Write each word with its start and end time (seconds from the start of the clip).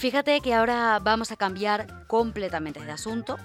Fíjate 0.00 0.40
que 0.40 0.54
ahora 0.54 0.98
vamos 0.98 1.30
a 1.30 1.36
cambiar 1.36 2.06
completamente 2.06 2.80
de 2.82 2.90
asunto 2.90 3.36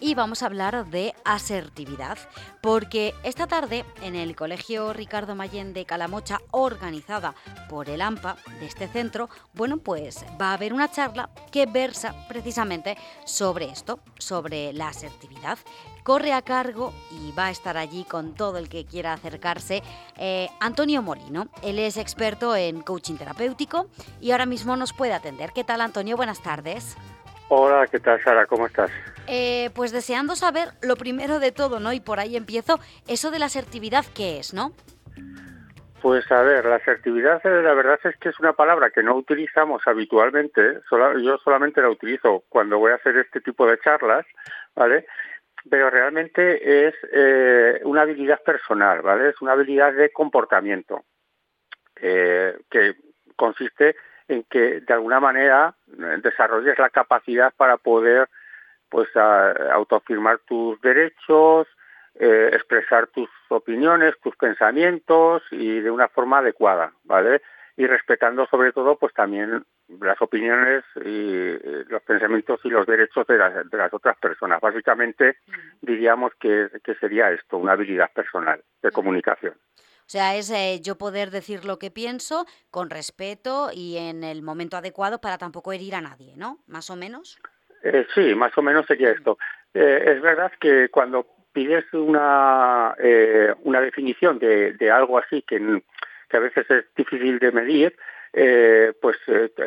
y 0.00 0.14
vamos 0.14 0.42
a 0.42 0.46
hablar 0.46 0.86
de 0.86 1.14
asertividad, 1.24 2.18
porque 2.60 3.14
esta 3.22 3.46
tarde 3.46 3.84
en 4.02 4.14
el 4.14 4.36
Colegio 4.36 4.92
Ricardo 4.92 5.34
Mayén 5.34 5.72
de 5.72 5.84
Calamocha, 5.84 6.40
organizada 6.50 7.34
por 7.68 7.88
el 7.88 8.00
AMPA 8.00 8.36
de 8.60 8.66
este 8.66 8.88
centro, 8.88 9.28
bueno, 9.54 9.78
pues 9.78 10.24
va 10.40 10.50
a 10.50 10.54
haber 10.54 10.72
una 10.72 10.90
charla 10.90 11.30
que 11.50 11.66
versa 11.66 12.14
precisamente 12.28 12.96
sobre 13.24 13.66
esto, 13.66 14.00
sobre 14.18 14.72
la 14.72 14.88
asertividad. 14.88 15.58
Corre 16.02 16.32
a 16.32 16.42
cargo 16.42 16.92
y 17.10 17.32
va 17.32 17.46
a 17.46 17.50
estar 17.50 17.76
allí 17.76 18.04
con 18.04 18.34
todo 18.34 18.58
el 18.58 18.68
que 18.68 18.86
quiera 18.86 19.12
acercarse 19.12 19.82
eh, 20.16 20.48
Antonio 20.60 21.02
Molino. 21.02 21.48
Él 21.62 21.78
es 21.78 21.96
experto 21.96 22.56
en 22.56 22.80
coaching 22.80 23.16
terapéutico 23.16 23.88
y 24.20 24.30
ahora 24.30 24.46
mismo 24.46 24.76
nos 24.76 24.92
puede 24.92 25.12
atender. 25.12 25.52
¿Qué 25.52 25.64
tal, 25.64 25.80
Antonio? 25.80 26.16
Buenas 26.16 26.42
tardes. 26.42 26.96
Hola, 27.48 27.86
¿qué 27.86 27.98
tal, 27.98 28.22
Sara? 28.22 28.46
¿Cómo 28.46 28.66
estás? 28.66 28.90
Eh, 29.28 29.70
pues 29.74 29.92
deseando 29.92 30.36
saber 30.36 30.68
lo 30.82 30.96
primero 30.96 31.38
de 31.38 31.52
todo, 31.52 31.80
¿no? 31.80 31.92
Y 31.92 32.00
por 32.00 32.18
ahí 32.18 32.36
empiezo, 32.36 32.78
eso 33.06 33.30
de 33.30 33.38
la 33.38 33.46
asertividad, 33.46 34.04
¿qué 34.14 34.38
es, 34.38 34.54
no? 34.54 34.72
Pues 36.00 36.30
a 36.30 36.42
ver, 36.42 36.64
la 36.64 36.76
asertividad, 36.76 37.44
eh, 37.44 37.62
la 37.62 37.74
verdad 37.74 37.98
es 38.04 38.16
que 38.16 38.30
es 38.30 38.38
una 38.38 38.52
palabra 38.52 38.90
que 38.90 39.02
no 39.02 39.14
utilizamos 39.16 39.82
habitualmente. 39.86 40.80
yo 40.90 41.38
solamente 41.38 41.82
la 41.82 41.90
utilizo 41.90 42.44
cuando 42.48 42.78
voy 42.78 42.92
a 42.92 42.96
hacer 42.96 43.16
este 43.16 43.40
tipo 43.40 43.66
de 43.66 43.78
charlas, 43.80 44.24
¿vale? 44.74 45.06
Pero 45.68 45.90
realmente 45.90 46.86
es 46.86 46.94
eh, 47.12 47.80
una 47.84 48.02
habilidad 48.02 48.42
personal, 48.42 49.02
¿vale? 49.02 49.30
Es 49.30 49.42
una 49.42 49.52
habilidad 49.52 49.92
de 49.92 50.10
comportamiento 50.10 51.04
que 52.00 52.94
consiste 53.34 53.96
en 54.28 54.44
que 54.44 54.80
de 54.80 54.94
alguna 54.94 55.20
manera 55.20 55.74
eh, 55.88 56.18
desarrolles 56.22 56.78
la 56.78 56.90
capacidad 56.90 57.52
para 57.56 57.78
poder 57.78 58.28
pues 58.88 59.08
autoafirmar 59.16 60.38
tus 60.46 60.80
derechos, 60.80 61.66
eh, 62.14 62.50
expresar 62.52 63.06
tus 63.08 63.28
opiniones, 63.48 64.14
tus 64.22 64.36
pensamientos 64.36 65.42
y 65.50 65.80
de 65.80 65.90
una 65.90 66.08
forma 66.08 66.38
adecuada, 66.38 66.92
¿vale? 67.04 67.42
Y 67.76 67.86
respetando 67.86 68.46
sobre 68.46 68.72
todo 68.72 68.96
pues 68.96 69.14
también 69.14 69.64
las 70.00 70.20
opiniones 70.20 70.84
y 71.04 71.84
los 71.88 72.02
pensamientos 72.02 72.60
y 72.64 72.70
los 72.70 72.86
derechos 72.86 73.26
de 73.26 73.38
las, 73.38 73.70
de 73.70 73.76
las 73.76 73.94
otras 73.94 74.18
personas. 74.18 74.60
Básicamente 74.60 75.38
diríamos 75.80 76.32
que, 76.40 76.68
que 76.82 76.94
sería 76.96 77.30
esto, 77.30 77.56
una 77.56 77.72
habilidad 77.72 78.10
personal 78.12 78.62
de 78.82 78.90
comunicación. 78.90 79.54
O 80.08 80.10
sea, 80.10 80.36
es 80.36 80.48
eh, 80.50 80.80
yo 80.82 80.96
poder 80.96 81.30
decir 81.30 81.66
lo 81.66 81.78
que 81.78 81.90
pienso 81.90 82.46
con 82.70 82.88
respeto 82.88 83.68
y 83.74 83.98
en 83.98 84.24
el 84.24 84.40
momento 84.40 84.78
adecuado 84.78 85.20
para 85.20 85.36
tampoco 85.36 85.70
herir 85.70 85.94
a 85.94 86.00
nadie, 86.00 86.34
¿no? 86.34 86.60
Más 86.66 86.88
o 86.88 86.96
menos. 86.96 87.38
Eh, 87.82 88.06
sí, 88.14 88.34
más 88.34 88.56
o 88.56 88.62
menos 88.62 88.86
sería 88.86 89.10
esto. 89.10 89.38
Eh, 89.74 90.14
es 90.16 90.22
verdad 90.22 90.52
que 90.60 90.88
cuando 90.88 91.26
pides 91.52 91.84
una, 91.92 92.94
una 93.62 93.80
definición 93.80 94.38
de, 94.38 94.74
de, 94.74 94.90
algo 94.90 95.18
así 95.18 95.42
que, 95.42 95.82
que 96.28 96.36
a 96.36 96.40
veces 96.40 96.70
es 96.70 96.84
difícil 96.94 97.38
de 97.38 97.50
medir, 97.50 97.96
pues 99.00 99.16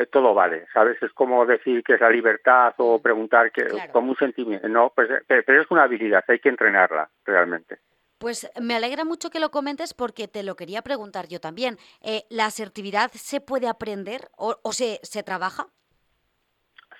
todo 0.10 0.34
vale, 0.34 0.68
¿sabes? 0.74 1.02
Es 1.04 1.12
como 1.12 1.46
decir 1.46 1.84
que 1.84 1.96
es 1.96 2.02
la 2.02 2.10
libertad 2.10 2.74
o 2.78 3.02
preguntar 3.02 3.52
que 3.52 3.66
como 3.92 4.12
un 4.12 4.18
sentimiento, 4.18 4.70
no, 4.70 4.94
pues, 4.96 5.10
pero 5.28 5.62
es 5.62 5.70
una 5.70 5.84
habilidad, 5.84 6.24
hay 6.28 6.40
que 6.40 6.50
entrenarla 6.50 7.10
realmente. 7.26 7.80
Pues 8.22 8.48
me 8.62 8.76
alegra 8.76 9.04
mucho 9.04 9.32
que 9.32 9.40
lo 9.40 9.50
comentes 9.50 9.96
porque 9.96 10.28
te 10.28 10.44
lo 10.44 10.56
quería 10.56 10.84
preguntar 10.84 11.28
yo 11.28 11.40
también. 11.40 11.80
Eh, 12.02 12.26
¿La 12.30 12.46
asertividad 12.46 13.10
se 13.14 13.42
puede 13.42 13.68
aprender 13.68 14.30
o, 14.38 14.54
se, 14.74 15.00
se 15.02 15.24
trabaja? 15.24 15.70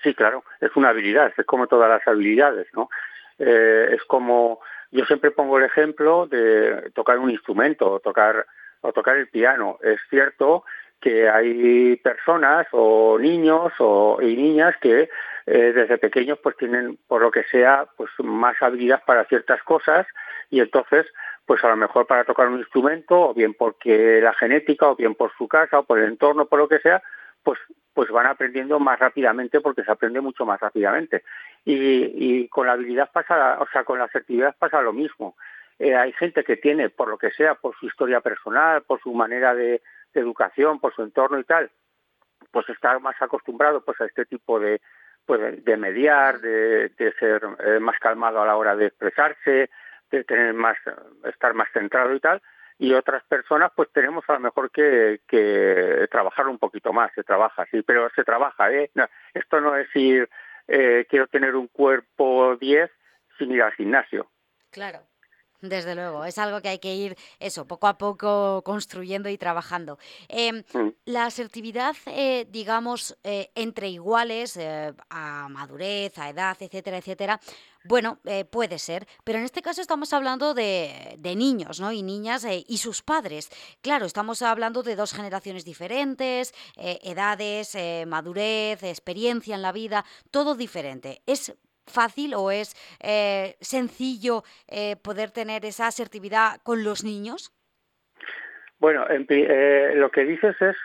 Sí, 0.02 0.14
claro, 0.14 0.44
es 0.60 0.74
una 0.74 0.88
habilidad, 0.88 1.32
es 1.36 1.46
como 1.46 1.66
todas 1.66 1.88
las 1.88 2.06
habilidades, 2.06 2.66
¿no? 2.74 2.90
Eh, 3.38 3.90
es 3.92 4.02
como, 4.04 4.60
yo 4.90 5.04
siempre 5.04 5.30
pongo 5.30 5.58
el 5.58 5.64
ejemplo 5.64 6.26
de 6.26 6.90
tocar 6.94 7.18
un 7.18 7.30
instrumento 7.30 7.90
o 7.90 8.00
tocar, 8.00 8.46
o 8.80 8.92
tocar 8.92 9.16
el 9.16 9.28
piano. 9.28 9.78
Es 9.82 10.00
cierto 10.10 10.64
que 11.00 11.28
hay 11.28 11.96
personas 11.96 12.66
o 12.72 13.18
niños 13.18 13.72
o, 13.78 14.18
y 14.20 14.36
niñas 14.36 14.76
que 14.80 15.08
eh, 15.46 15.72
desde 15.72 15.98
pequeños 15.98 16.38
pues 16.42 16.56
tienen, 16.56 16.98
por 17.08 17.20
lo 17.20 17.30
que 17.30 17.42
sea, 17.44 17.86
pues 17.96 18.10
más 18.18 18.60
habilidad 18.60 19.02
para 19.04 19.24
ciertas 19.24 19.62
cosas 19.64 20.06
y 20.50 20.60
entonces 20.60 21.06
pues 21.44 21.62
a 21.64 21.68
lo 21.68 21.76
mejor 21.76 22.06
para 22.06 22.24
tocar 22.24 22.48
un 22.48 22.60
instrumento 22.60 23.20
o 23.20 23.34
bien 23.34 23.54
porque 23.54 24.20
la 24.20 24.32
genética 24.34 24.88
o 24.88 24.94
bien 24.94 25.16
por 25.16 25.32
su 25.36 25.48
casa 25.48 25.80
o 25.80 25.84
por 25.84 25.98
el 25.98 26.04
entorno 26.04 26.46
por 26.46 26.60
lo 26.60 26.68
que 26.68 26.78
sea 26.78 27.02
pues 27.42 27.58
pues 27.94 28.10
van 28.10 28.26
aprendiendo 28.26 28.80
más 28.80 28.98
rápidamente 28.98 29.60
porque 29.60 29.84
se 29.84 29.92
aprende 29.92 30.22
mucho 30.22 30.46
más 30.46 30.58
rápidamente. 30.58 31.24
Y, 31.64 32.48
con 32.48 32.66
la 32.66 32.72
habilidad 32.72 33.10
pasa 33.12 33.58
o 33.60 33.66
sea 33.68 33.84
con 33.84 33.98
la 33.98 34.06
asertividad 34.06 34.56
pasa 34.58 34.80
lo 34.80 34.92
mismo. 34.92 35.36
Eh, 35.78 35.94
hay 35.94 36.12
gente 36.12 36.44
que 36.44 36.56
tiene 36.56 36.88
por 36.88 37.08
lo 37.08 37.18
que 37.18 37.30
sea 37.30 37.54
por 37.54 37.76
su 37.78 37.86
historia 37.86 38.20
personal 38.20 38.82
por 38.82 39.00
su 39.00 39.12
manera 39.12 39.54
de, 39.54 39.82
educación 40.14 40.78
por 40.78 40.94
su 40.94 41.02
entorno 41.02 41.38
y 41.38 41.44
tal 41.44 41.70
pues 42.50 42.68
está 42.68 42.98
más 42.98 43.16
acostumbrado 43.22 43.82
pues 43.82 43.98
a 43.98 44.04
este 44.04 44.26
tipo 44.26 44.60
de 44.60 44.82
pues 45.24 45.64
de, 45.64 45.76
mediar 45.78 46.38
de, 46.40 46.90
de 46.90 47.12
ser 47.14 47.40
eh, 47.64 47.80
más 47.80 47.98
calmado 47.98 48.42
a 48.42 48.46
la 48.46 48.56
hora 48.56 48.76
de 48.76 48.88
expresarse 48.88 49.70
de 50.12 50.24
tener 50.24 50.54
más, 50.54 50.76
estar 51.24 51.54
más 51.54 51.68
centrado 51.72 52.14
y 52.14 52.20
tal, 52.20 52.40
y 52.82 52.92
otras 52.94 53.22
personas 53.28 53.70
pues 53.76 53.92
tenemos 53.92 54.24
a 54.26 54.32
lo 54.32 54.40
mejor 54.40 54.72
que, 54.72 55.20
que 55.28 56.08
trabajar 56.10 56.48
un 56.48 56.58
poquito 56.58 56.92
más, 56.92 57.12
se 57.14 57.22
trabaja, 57.22 57.64
sí, 57.70 57.80
pero 57.82 58.10
se 58.16 58.24
trabaja, 58.24 58.72
¿eh? 58.72 58.90
esto 59.34 59.60
no 59.60 59.76
es 59.76 59.86
ir, 59.94 60.28
eh, 60.66 61.06
quiero 61.08 61.28
tener 61.28 61.54
un 61.54 61.68
cuerpo 61.68 62.56
10 62.56 62.90
sin 63.38 63.52
ir 63.52 63.62
al 63.62 63.72
gimnasio. 63.74 64.32
Claro. 64.72 64.98
Desde 65.62 65.94
luego, 65.94 66.24
es 66.24 66.38
algo 66.38 66.60
que 66.60 66.70
hay 66.70 66.80
que 66.80 66.96
ir, 66.96 67.16
eso, 67.38 67.66
poco 67.66 67.86
a 67.86 67.96
poco 67.96 68.62
construyendo 68.64 69.28
y 69.28 69.38
trabajando. 69.38 69.96
Em. 70.26 70.64
La 71.04 71.26
asertividad, 71.26 71.94
eh, 72.06 72.48
digamos, 72.50 73.16
eh, 73.22 73.52
entre 73.54 73.88
iguales, 73.88 74.56
eh, 74.56 74.92
a 75.08 75.48
madurez, 75.48 76.18
a 76.18 76.30
edad, 76.30 76.56
etcétera, 76.58 76.98
etcétera, 76.98 77.40
bueno, 77.84 78.18
puede 78.50 78.78
ser, 78.78 79.08
pero 79.24 79.40
en 79.40 79.44
este 79.44 79.60
caso 79.60 79.80
estamos 79.80 80.12
hablando 80.12 80.54
de, 80.54 81.16
de 81.18 81.34
niños, 81.34 81.80
¿no? 81.80 81.90
Y 81.90 82.02
niñas 82.02 82.46
y 82.48 82.78
sus 82.78 83.02
padres. 83.02 83.50
Claro, 83.80 84.06
estamos 84.06 84.40
hablando 84.40 84.84
de 84.84 84.94
dos 84.94 85.12
generaciones 85.12 85.64
diferentes, 85.64 86.54
edades, 86.76 87.76
madurez, 88.06 88.84
experiencia 88.84 89.56
en 89.56 89.62
la 89.62 89.72
vida, 89.72 90.04
todo 90.30 90.54
diferente. 90.54 91.22
Es 91.26 91.52
fácil 91.86 92.34
o 92.34 92.50
es 92.50 92.74
eh, 93.00 93.56
sencillo 93.60 94.42
eh, 94.68 94.96
poder 94.96 95.30
tener 95.30 95.64
esa 95.64 95.86
asertividad 95.86 96.60
con 96.62 96.84
los 96.84 97.04
niños? 97.04 97.52
Bueno, 98.78 99.06
eh, 99.08 99.92
lo 99.94 100.10
que 100.10 100.24
dices 100.24 100.56
es, 100.60 100.76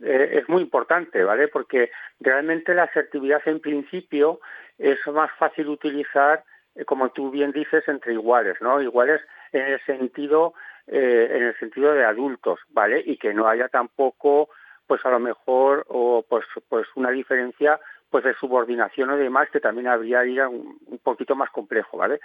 es 0.00 0.48
muy 0.48 0.62
importante, 0.62 1.24
¿vale? 1.24 1.48
Porque 1.48 1.90
realmente 2.20 2.74
la 2.74 2.84
asertividad 2.84 3.40
en 3.46 3.60
principio 3.60 4.40
es 4.76 4.98
más 5.06 5.30
fácil 5.38 5.68
utilizar, 5.68 6.44
como 6.84 7.10
tú 7.10 7.30
bien 7.30 7.52
dices, 7.52 7.88
entre 7.88 8.12
iguales, 8.12 8.56
¿no? 8.60 8.82
Iguales 8.82 9.22
en 9.52 9.62
el 9.62 9.80
sentido, 9.86 10.52
en 10.86 11.42
el 11.42 11.58
sentido 11.58 11.94
de 11.94 12.04
adultos, 12.04 12.60
¿vale? 12.68 13.02
Y 13.04 13.16
que 13.16 13.32
no 13.32 13.48
haya 13.48 13.68
tampoco, 13.68 14.50
pues 14.86 15.04
a 15.06 15.10
lo 15.10 15.18
mejor, 15.18 15.86
o 15.88 16.26
pues, 16.28 16.44
pues 16.68 16.86
una 16.96 17.10
diferencia 17.10 17.80
pues 18.10 18.24
de 18.24 18.34
subordinación 18.34 19.10
o 19.10 19.16
demás 19.16 19.48
que 19.50 19.60
también 19.60 19.88
habría 19.88 20.24
ir 20.24 20.42
un, 20.46 20.78
un, 20.86 20.98
poquito 20.98 21.36
más 21.36 21.50
complejo, 21.50 21.98
¿vale? 21.98 22.20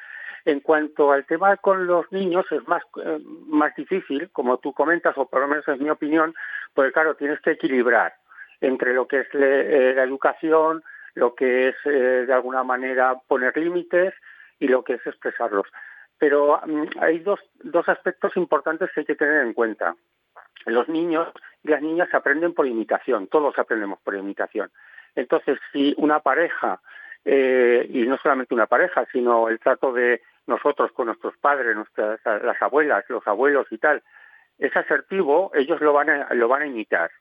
En 0.46 0.60
cuanto 0.60 1.12
al 1.12 1.26
tema 1.26 1.58
con 1.58 1.86
los 1.88 2.12
niños 2.12 2.46
es 2.52 2.68
más 2.68 2.84
eh, 3.04 3.20
más 3.48 3.76
difícil, 3.76 4.30
como 4.32 4.58
tú 4.58 4.74
comentas 4.74 5.18
o 5.18 5.28
por 5.28 5.42
lo 5.42 5.48
menos 5.48 5.68
es 5.68 5.80
mi 5.80 5.90
opinión, 5.90 6.34
pues 6.74 6.92
claro 6.94 7.16
tienes 7.16 7.40
que 7.42 7.52
equilibrar 7.52 8.14
entre 8.62 8.94
lo 8.94 9.08
que 9.08 9.22
es 9.22 9.28
eh, 9.34 9.94
la 9.96 10.04
educación, 10.04 10.84
lo 11.16 11.36
que 11.36 11.70
es 11.70 11.76
eh, 11.86 12.26
de 12.26 12.34
alguna 12.34 12.64
manera 12.64 13.16
poner 13.28 13.56
límites 13.58 14.14
y 14.60 14.68
lo 14.68 14.84
que 14.84 14.94
es 14.94 15.06
expresarlos. 15.06 15.68
Pero 16.18 16.62
mm, 16.66 17.00
hay 17.00 17.20
dos, 17.20 17.40
dos 17.62 17.88
aspectos 17.90 18.36
importantes 18.38 18.90
que 18.94 19.02
hay 19.02 19.06
que 19.06 19.16
tener 19.16 19.46
en 19.46 19.54
cuenta. 19.54 19.96
Los 20.66 20.88
niños 20.88 21.28
y 21.64 21.70
las 21.70 21.82
niñas 21.82 22.14
aprenden 22.14 22.54
por 22.54 22.68
imitación, 22.68 23.28
todos 23.28 23.58
aprendemos 23.60 24.00
por 24.00 24.16
imitación. 24.16 24.72
Entonces, 25.16 25.60
si 25.72 25.94
una 25.98 26.20
pareja, 26.20 26.82
eh, 27.26 27.86
y 27.90 28.04
no 28.04 28.18
solamente 28.18 28.54
una 28.54 28.68
pareja, 28.68 29.06
sino 29.12 29.48
el 29.48 29.60
trato 29.60 29.94
de 29.94 30.22
nosotros 30.48 30.92
con 30.92 31.08
nuestros 31.08 31.38
padres, 31.38 31.76
nuestras, 31.76 32.20
las 32.26 32.62
abuelas, 32.62 33.06
los 33.08 33.26
abuelos 33.28 33.68
y 33.72 33.78
tal, 33.78 34.04
es 34.58 34.76
asertivo, 34.76 35.52
ellos 35.54 35.80
lo 35.82 35.94
van 35.94 36.10
a, 36.10 36.34
lo 36.34 36.48
van 36.48 36.64
a 36.64 36.68
imitar. 36.68 37.12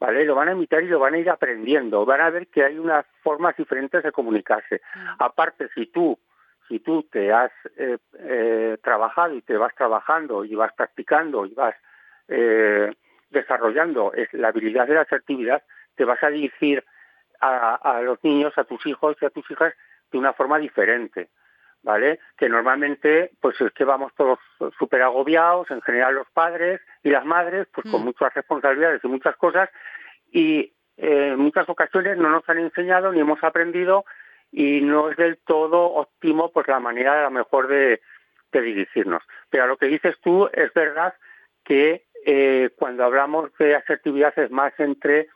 ¿Vale? 0.00 0.24
Lo 0.24 0.36
van 0.36 0.48
a 0.48 0.52
imitar 0.52 0.80
y 0.84 0.86
lo 0.86 1.00
van 1.00 1.14
a 1.14 1.18
ir 1.18 1.28
aprendiendo. 1.28 2.06
Van 2.06 2.20
a 2.20 2.30
ver 2.30 2.46
que 2.46 2.62
hay 2.62 2.78
unas 2.78 3.04
formas 3.20 3.56
diferentes 3.56 4.00
de 4.00 4.12
comunicarse. 4.12 4.80
Mm. 4.94 5.08
Aparte, 5.18 5.68
si 5.74 5.86
tú, 5.86 6.16
si 6.68 6.78
tú 6.78 7.02
te 7.10 7.32
has 7.32 7.50
eh, 7.76 7.98
eh, 8.20 8.78
trabajado 8.80 9.34
y 9.34 9.42
te 9.42 9.56
vas 9.56 9.74
trabajando 9.74 10.44
y 10.44 10.54
vas 10.54 10.72
practicando 10.74 11.46
y 11.46 11.54
vas 11.54 11.74
desarrollando 13.30 14.12
la 14.32 14.48
habilidad 14.48 14.86
de 14.86 14.94
la 14.94 15.00
asertividad, 15.00 15.62
te 15.96 16.04
vas 16.04 16.22
a 16.22 16.30
decir 16.30 16.84
a, 17.40 18.00
los 18.02 18.22
niños, 18.24 18.56
a 18.56 18.64
tus 18.64 18.84
hijos 18.86 19.16
y 19.20 19.26
a 19.26 19.30
tus 19.30 19.48
hijas 19.50 19.74
de 20.10 20.18
una 20.18 20.32
forma 20.32 20.58
diferente. 20.58 21.28
¿Vale? 21.80 22.18
Que 22.36 22.48
normalmente, 22.48 23.30
pues 23.40 23.60
es 23.60 23.72
que 23.72 23.84
vamos 23.84 24.12
todos 24.16 24.40
súper 24.78 25.00
agobiados, 25.02 25.70
en 25.70 25.80
general 25.82 26.16
los 26.16 26.28
padres 26.30 26.80
y 27.04 27.10
las 27.10 27.24
madres, 27.24 27.68
pues 27.72 27.88
con 27.88 28.02
mm. 28.02 28.04
muchas 28.04 28.34
responsabilidades 28.34 29.00
y 29.04 29.08
muchas 29.08 29.36
cosas, 29.36 29.70
y 30.30 30.72
eh, 30.96 31.28
en 31.32 31.38
muchas 31.38 31.68
ocasiones 31.68 32.18
no 32.18 32.30
nos 32.30 32.46
han 32.48 32.58
enseñado 32.58 33.12
ni 33.12 33.20
hemos 33.20 33.42
aprendido 33.44 34.04
y 34.50 34.80
no 34.80 35.10
es 35.10 35.16
del 35.16 35.38
todo 35.38 35.92
óptimo 35.92 36.50
pues 36.50 36.66
la 36.66 36.80
manera 36.80 37.20
a 37.20 37.22
lo 37.24 37.30
mejor 37.30 37.68
de, 37.68 38.00
dirigirnos. 38.52 39.22
Pero 39.50 39.64
a 39.64 39.66
lo 39.66 39.76
que 39.76 39.86
dices 39.86 40.16
tú 40.20 40.48
es 40.52 40.72
verdad 40.72 41.14
que 41.64 42.06
eh, 42.26 42.70
cuando 42.76 43.04
hablamos 43.04 43.56
de 43.58 43.76
asertividad 43.76 44.36
es 44.38 44.50
más 44.50 44.72
entre 44.78 45.28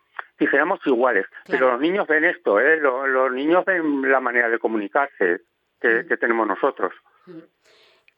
dijéramos 0.43 0.81
iguales, 0.87 1.27
pero 1.49 1.73
los 1.73 1.81
niños 1.81 2.07
ven 2.07 2.25
esto, 2.25 2.61
¿eh? 2.61 2.79
los, 2.79 3.33
niños 3.33 3.65
ven 3.65 4.11
la 4.11 4.21
manera 4.21 4.49
de 4.49 4.59
comunicarse 4.59 5.43
que, 5.81 6.05
mm. 6.05 6.19
tenemos 6.19 6.47
nosotros. 6.47 6.93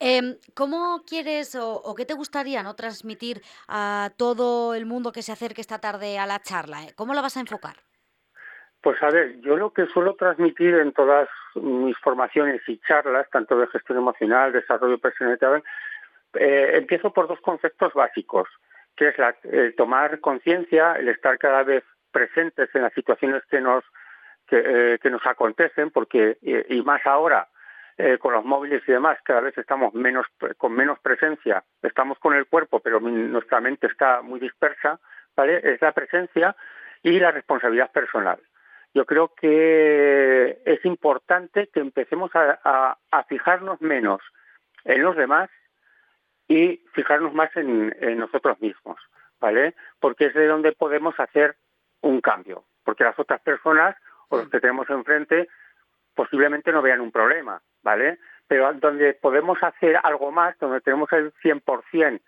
Em, 0.01 0.37
¿Cómo 0.55 1.03
quieres 1.07 1.55
o, 1.55 1.95
qué 1.97 2.05
te 2.05 2.15
gustaría 2.15 2.63
no 2.63 2.75
transmitir 2.75 3.41
a 3.69 4.11
todo 4.17 4.75
el 4.75 4.87
mundo 4.87 5.13
que 5.13 5.23
se 5.23 5.33
acerque 5.33 5.61
esta 5.61 5.79
tarde 5.81 6.19
a 6.19 6.27
la 6.27 6.41
charla? 6.41 6.85
Eh? 6.85 6.93
¿Cómo 6.97 7.15
la 7.15 7.23
vas 7.23 7.37
a 7.37 7.41
enfocar? 7.41 7.77
Pues 8.83 9.03
a 9.03 9.09
ver, 9.09 9.41
yo 9.41 9.57
lo 9.57 9.73
que 9.73 9.87
suelo 9.87 10.15
transmitir 10.15 10.75
en 10.75 10.93
todas 10.93 11.29
mis 11.55 11.97
formaciones 11.99 12.61
y 12.67 12.79
charlas, 12.81 13.29
tanto 13.31 13.57
de 13.57 13.67
gestión 13.69 13.99
emocional, 13.99 14.53
desarrollo 14.53 14.99
personal, 14.99 15.63
eh, 16.35 16.73
empiezo 16.75 17.13
por 17.13 17.29
dos 17.29 17.41
conceptos 17.41 17.95
básicos, 17.95 18.49
que 18.97 19.09
es 19.09 19.19
la, 19.19 19.35
el 19.45 19.75
tomar 19.75 20.21
conciencia, 20.21 20.95
el 20.95 21.09
estar 21.09 21.39
cada 21.39 21.63
vez 21.63 21.85
presentes 22.15 22.71
en 22.75 22.83
las 22.83 22.95
situaciones 22.95 23.43
que 23.51 23.61
nos 23.61 23.85
que, 24.47 24.63
eh, 25.03 25.11
nos 25.11 25.27
acontecen, 25.27 25.91
porque 25.91 26.39
y 26.43 26.81
más 26.83 27.05
ahora 27.05 27.49
eh, 27.97 28.19
con 28.19 28.33
los 28.33 28.45
móviles 28.45 28.83
y 28.89 28.93
demás, 28.93 29.19
cada 29.23 29.41
vez 29.41 29.57
estamos 29.57 29.95
menos 29.95 30.27
con 30.59 30.73
menos 30.73 30.99
presencia, 30.99 31.63
estamos 31.81 32.19
con 32.19 32.35
el 32.35 32.47
cuerpo, 32.47 32.81
pero 32.81 32.99
nuestra 32.99 33.61
mente 33.61 33.87
está 33.87 34.21
muy 34.21 34.41
dispersa, 34.41 34.99
¿vale? 35.37 35.61
Es 35.63 35.81
la 35.81 35.93
presencia 35.93 36.57
y 37.05 37.21
la 37.21 37.31
responsabilidad 37.31 37.93
personal. 37.93 38.41
Yo 38.95 39.07
creo 39.07 39.33
que 39.41 40.61
es 40.65 40.85
importante 40.85 41.69
que 41.73 41.79
empecemos 41.79 42.33
a, 42.35 42.99
fijarnos 43.29 43.81
menos 43.81 44.21
en 44.85 45.03
los 45.03 45.15
demás 45.15 45.49
y 46.49 46.85
fijarnos 46.95 47.33
más 47.33 47.57
en, 47.57 47.95
en 48.01 48.19
nosotros 48.19 48.61
mismos, 48.61 48.99
¿vale? 49.41 49.75
Porque 50.01 50.27
es 50.27 50.35
de 50.35 50.49
donde 50.49 50.73
podemos 50.73 51.15
hacer 51.21 51.55
un 52.05 52.21
cambio, 52.21 52.65
porque 52.85 53.05
las 53.05 53.19
otras 53.19 53.41
personas 53.41 53.97
o 54.29 54.39
los 54.39 54.49
que 54.49 54.61
tenemos 54.61 54.89
enfrente 54.91 55.49
posiblemente 56.15 56.73
no 56.73 56.83
vean 56.83 57.01
un 57.01 57.11
problema, 57.11 57.61
¿vale? 57.83 58.19
Pero 58.47 58.73
donde 58.75 59.15
podemos 59.15 59.63
hacer 59.63 59.99
algo 60.03 60.31
más, 60.31 60.57
donde 60.59 60.81
tenemos 60.81 61.11
el 61.13 61.33
100% 61.43 62.21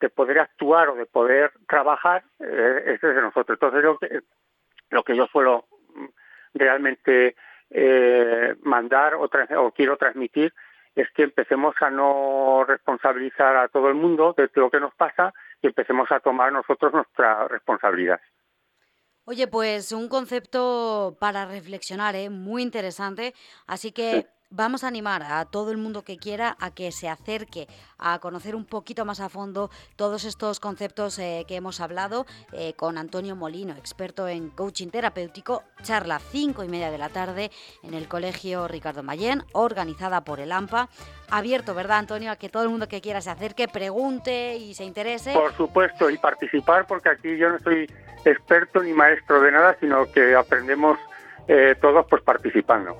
de 0.00 0.08
poder 0.08 0.38
actuar 0.40 0.88
o 0.88 0.96
de 0.96 1.06
poder 1.06 1.52
trabajar, 1.68 2.24
eh, 2.40 2.94
es 2.94 3.00
de 3.00 3.20
nosotros. 3.20 3.58
Entonces, 3.60 4.22
lo 4.90 5.02
que, 5.02 5.16
yo 5.16 5.26
suelo 5.26 5.66
mm, 5.94 6.06
realmente 6.54 7.36
eh, 7.70 8.54
mandar 8.62 9.14
o, 9.14 9.24
o 9.24 9.70
quiero 9.72 9.96
transmitir 9.96 10.52
es 10.94 11.10
que 11.10 11.24
empecemos 11.24 11.74
a 11.80 11.90
no 11.90 12.64
responsabilizar 12.66 13.56
a 13.56 13.68
todo 13.68 13.88
el 13.88 13.94
mundo 13.94 14.34
de 14.36 14.48
lo 14.54 14.70
que 14.70 14.80
nos 14.80 14.94
pasa 14.94 15.34
y 15.60 15.66
empecemos 15.66 16.10
a 16.12 16.20
tomar 16.20 16.52
nosotros 16.52 16.92
nuestra 16.92 17.48
responsabilidad. 17.48 18.20
Oye, 19.26 19.46
pues 19.46 19.90
un 19.92 20.08
concepto 20.08 21.16
para 21.18 21.46
reflexionar, 21.46 22.14
¿eh? 22.14 22.28
muy 22.28 22.62
interesante. 22.62 23.32
Así 23.66 23.90
que 23.90 24.26
vamos 24.50 24.84
a 24.84 24.88
animar 24.88 25.22
a 25.22 25.46
todo 25.46 25.70
el 25.70 25.78
mundo 25.78 26.02
que 26.02 26.18
quiera 26.18 26.58
a 26.60 26.74
que 26.74 26.92
se 26.92 27.08
acerque 27.08 27.66
a 27.96 28.18
conocer 28.18 28.54
un 28.54 28.66
poquito 28.66 29.06
más 29.06 29.20
a 29.20 29.30
fondo 29.30 29.70
todos 29.96 30.26
estos 30.26 30.60
conceptos 30.60 31.18
eh, 31.18 31.46
que 31.48 31.56
hemos 31.56 31.80
hablado 31.80 32.26
eh, 32.52 32.74
con 32.74 32.98
Antonio 32.98 33.34
Molino, 33.34 33.74
experto 33.76 34.28
en 34.28 34.50
coaching 34.50 34.88
terapéutico, 34.88 35.62
charla 35.82 36.18
5 36.18 36.62
y 36.62 36.68
media 36.68 36.90
de 36.90 36.98
la 36.98 37.08
tarde 37.08 37.50
en 37.82 37.94
el 37.94 38.08
Colegio 38.08 38.68
Ricardo 38.68 39.02
Mayén, 39.02 39.42
organizada 39.54 40.22
por 40.22 40.38
el 40.38 40.52
AMPA. 40.52 40.90
Abierto, 41.30 41.74
¿verdad, 41.74 41.96
Antonio? 41.96 42.30
A 42.30 42.36
que 42.36 42.50
todo 42.50 42.62
el 42.62 42.68
mundo 42.68 42.88
que 42.88 43.00
quiera 43.00 43.22
se 43.22 43.30
acerque, 43.30 43.68
pregunte 43.68 44.56
y 44.56 44.74
se 44.74 44.84
interese. 44.84 45.32
Por 45.32 45.56
supuesto, 45.56 46.10
y 46.10 46.18
participar, 46.18 46.86
porque 46.86 47.08
aquí 47.08 47.38
yo 47.38 47.48
no 47.48 47.58
soy 47.60 47.88
experto 48.24 48.82
ni 48.82 48.92
maestro 48.92 49.40
de 49.40 49.52
nada, 49.52 49.76
sino 49.80 50.10
que 50.10 50.34
aprendemos 50.34 50.98
eh, 51.48 51.74
todos 51.80 52.06
pues 52.08 52.22
participando. 52.22 52.96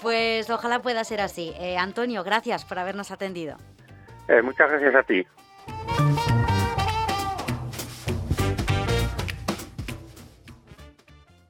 Pues 0.00 0.50
ojalá 0.50 0.82
pueda 0.82 1.04
ser 1.04 1.20
así. 1.20 1.54
Eh, 1.58 1.76
Antonio, 1.76 2.24
gracias 2.24 2.64
por 2.64 2.78
habernos 2.78 3.10
atendido. 3.10 3.56
Eh, 4.28 4.42
muchas 4.42 4.70
gracias 4.70 4.94
a 4.94 5.02
ti. 5.02 5.26